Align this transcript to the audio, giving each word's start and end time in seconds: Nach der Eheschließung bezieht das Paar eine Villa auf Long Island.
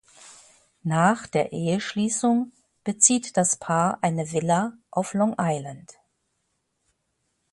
Nach 0.81 1.27
der 1.27 1.53
Eheschließung 1.53 2.51
bezieht 2.83 3.37
das 3.37 3.57
Paar 3.57 3.99
eine 4.01 4.31
Villa 4.31 4.73
auf 4.89 5.13
Long 5.13 5.35
Island. 5.39 5.93